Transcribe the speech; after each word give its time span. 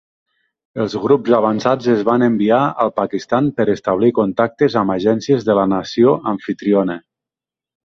Els 0.85 0.93
grups 1.01 1.35
avançats 1.39 1.89
es 1.95 2.01
van 2.07 2.25
enviar 2.29 2.61
al 2.85 2.91
Pakistan 3.01 3.51
per 3.61 3.67
establir 3.75 4.11
contactes 4.21 4.79
amb 4.83 4.97
agències 4.97 5.49
de 5.51 5.61
la 5.63 5.69
nació 5.77 6.19
amfitriona. 6.35 7.01